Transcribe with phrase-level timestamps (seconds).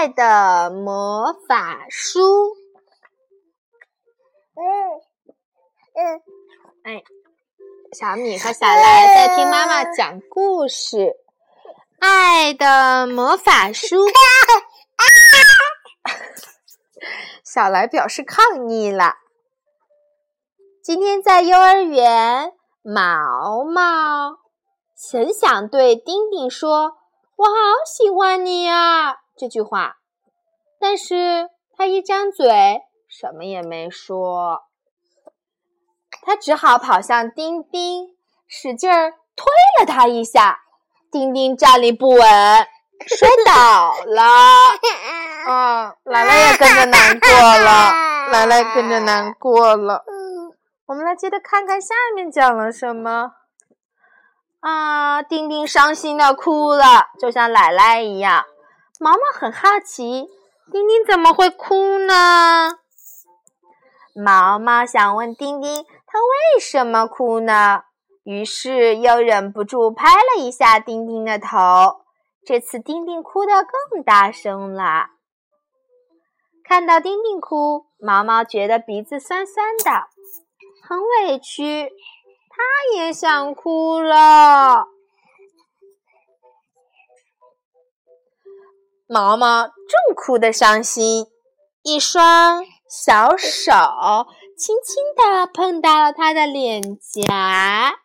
[0.00, 2.20] 爱的魔法书》。
[4.54, 4.64] 嗯
[5.94, 6.22] 嗯，
[6.84, 7.02] 哎，
[7.92, 10.96] 小米和小来在听妈妈讲故事，
[11.98, 13.96] 《爱的魔法书》。
[17.44, 19.16] 小来表示抗议了。
[20.82, 24.38] 今天在幼儿园，毛毛
[25.12, 26.96] 很想对丁丁说
[27.36, 27.52] ：“我好
[27.84, 29.96] 喜欢你呀！”这句话，
[30.78, 34.64] 但是他一张嘴，什么也没说。
[36.20, 38.08] 他只好跑向丁丁，
[38.46, 39.46] 使劲儿推
[39.78, 40.60] 了他一下。
[41.10, 42.20] 丁丁站立不稳，
[43.06, 44.22] 摔倒了。
[45.46, 50.04] 啊，奶奶也跟着难过了，奶奶跟着难过了。
[50.84, 53.32] 我们来接着看看下面讲了什么。
[54.60, 58.44] 啊，丁丁伤心的哭了，就像奶奶一样。
[59.02, 60.28] 毛毛很好奇，
[60.70, 62.80] 丁丁怎么会哭呢？
[64.14, 67.84] 毛毛想问丁丁，他为什么哭呢？
[68.24, 72.02] 于是又忍不住拍了一下丁丁的头。
[72.44, 75.06] 这次丁丁哭得更大声了。
[76.62, 80.08] 看到丁丁哭，毛毛觉得鼻子酸酸的，
[80.86, 81.90] 很委屈，
[82.50, 84.88] 他也想哭了。
[89.12, 91.26] 毛毛正哭得伤心，
[91.82, 93.72] 一双小手
[94.56, 97.96] 轻轻地碰到了他的脸颊。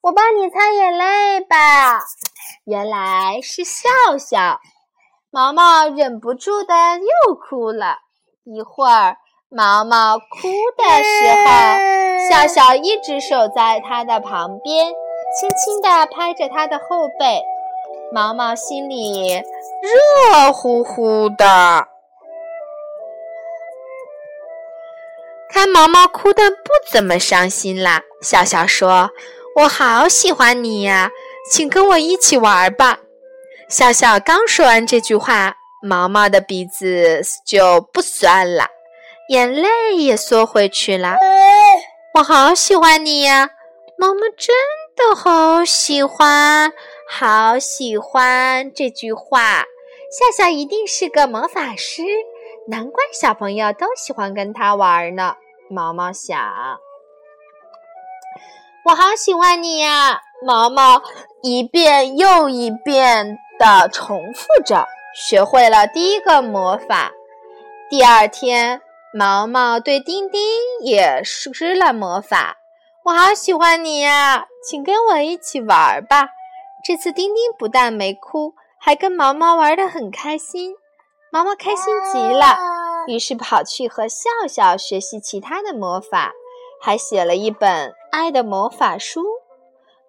[0.00, 2.00] 我帮你擦眼泪吧。
[2.64, 4.58] 原来是笑笑。
[5.30, 7.98] 毛毛忍不住的又哭了。
[8.44, 9.18] 一会儿，
[9.50, 10.24] 毛毛哭
[10.78, 14.86] 的时候，笑笑一直守在他的旁边，
[15.38, 17.42] 轻轻地拍着他的后背。
[18.12, 21.88] 毛毛心里热乎乎的。
[25.48, 29.10] 看毛毛哭的不怎么伤心啦，笑笑说
[29.56, 31.10] ：“我好喜欢你呀，
[31.50, 32.98] 请跟我一起玩吧。”
[33.68, 35.54] 笑笑刚说完这句话。
[35.82, 38.66] 毛毛的鼻子就不酸了，
[39.28, 41.16] 眼泪也缩回去了。
[42.14, 43.50] 我好喜欢你呀，
[43.96, 44.56] 毛毛真
[44.96, 46.72] 的好喜欢，
[47.08, 49.64] 好喜欢这句话。
[50.10, 52.02] 笑笑一定是个魔法师，
[52.68, 55.36] 难怪小朋友都喜欢跟他玩呢。
[55.68, 56.38] 毛毛想，
[58.84, 61.02] 我好喜欢你呀，毛毛
[61.42, 64.86] 一遍又一遍地重复着。
[65.14, 67.10] 学会了第一个魔法，
[67.90, 68.80] 第二天，
[69.12, 70.40] 毛毛对丁丁
[70.82, 72.58] 也施了魔法。
[73.04, 76.28] 我好喜欢你呀，请跟我一起玩吧。
[76.86, 80.76] 这次丁丁不但没哭，还跟毛毛玩得很开心。
[81.32, 82.56] 毛毛开心极了，
[83.08, 86.32] 于是跑去和笑笑学习其他的魔法，
[86.80, 89.24] 还写了一本爱的魔法书。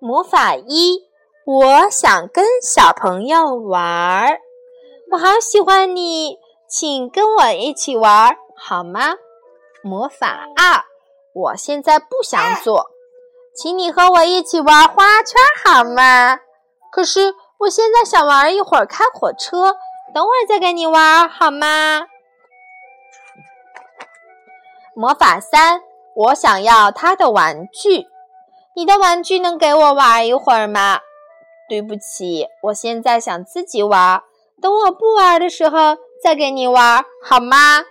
[0.00, 1.08] 魔法一，
[1.46, 4.38] 我想跟小朋友玩。
[5.12, 6.36] 我好喜欢你，
[6.68, 9.14] 请跟我一起玩好吗？
[9.82, 10.84] 魔法二，
[11.32, 12.90] 我现在不想做，
[13.54, 16.40] 请你和我一起玩花圈好吗？
[16.96, 19.76] 可是我现在想玩一会儿开火车，
[20.14, 22.06] 等会儿再跟你玩好吗？
[24.94, 25.82] 魔法三，
[26.14, 28.06] 我想要他的玩具，
[28.74, 31.00] 你的玩具能给我玩一会儿吗？
[31.68, 34.22] 对不起，我现在想自己玩。
[34.62, 37.84] 等我不玩的时候再给你玩，好吗？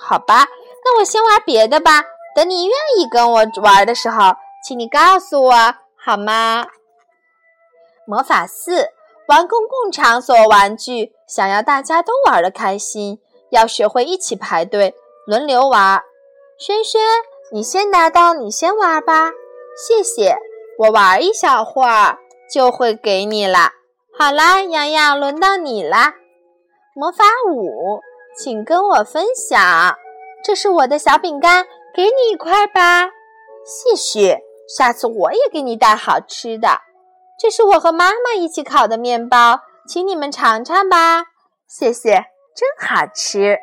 [0.00, 0.48] 好吧，
[0.82, 2.02] 那我先玩别的吧。
[2.34, 4.34] 等你愿意跟我玩的时候，
[4.64, 6.64] 请你告诉我好吗？
[8.06, 8.90] 魔法四，
[9.26, 13.18] 玩公共场所玩具，想要大家都玩的开心，
[13.50, 14.94] 要学会一起排队，
[15.26, 16.00] 轮流玩。
[16.58, 17.00] 轩轩，
[17.52, 19.32] 你先拿到，你先玩吧。
[19.76, 20.38] 谢谢，
[20.78, 22.18] 我玩一小会儿
[22.50, 23.72] 就会给你了。
[24.16, 26.14] 好啦，洋洋，轮到你啦！
[26.94, 28.00] 魔法五，
[28.38, 29.98] 请跟我分享。
[30.44, 33.10] 这是我的小饼干，给你一块吧。
[33.66, 36.68] 谢谢，下次我也给你带好吃的。
[37.38, 41.24] 这是我和妈妈一起烤的面包，请你们尝尝吧。
[41.68, 42.24] 谢谢，
[42.54, 43.58] 真好吃。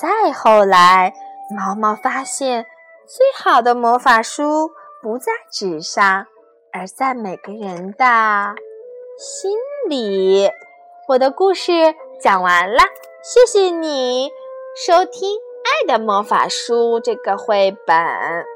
[0.00, 1.12] 再后来，
[1.56, 2.64] 毛毛发现，
[3.06, 4.70] 最好的魔法书
[5.02, 6.26] 不在纸上，
[6.72, 8.54] 而在每个人的。
[9.18, 9.56] 心
[9.88, 10.50] 里，
[11.08, 11.72] 我的故事
[12.18, 12.82] 讲完了，
[13.22, 14.30] 谢谢你
[14.86, 15.34] 收听
[15.64, 18.46] 《爱的魔法书》这个绘本。